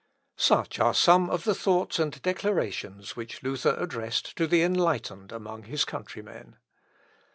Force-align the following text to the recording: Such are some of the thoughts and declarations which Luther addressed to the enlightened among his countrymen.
Such 0.39 0.79
are 0.79 0.95
some 0.95 1.29
of 1.29 1.43
the 1.43 1.53
thoughts 1.53 1.99
and 1.99 2.19
declarations 2.23 3.15
which 3.15 3.43
Luther 3.43 3.75
addressed 3.77 4.35
to 4.37 4.47
the 4.47 4.63
enlightened 4.63 5.31
among 5.31 5.65
his 5.65 5.85
countrymen. 5.85 6.55